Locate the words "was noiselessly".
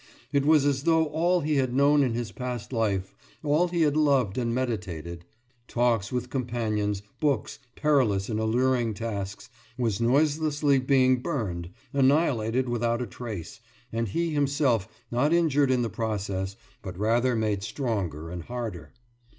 9.77-10.79